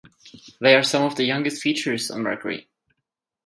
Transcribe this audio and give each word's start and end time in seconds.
They 0.59 0.73
are 0.75 0.81
some 0.81 1.03
of 1.03 1.15
the 1.15 1.25
youngest 1.25 1.61
features 1.61 2.09
on 2.09 2.23
Mercury. 2.23 2.67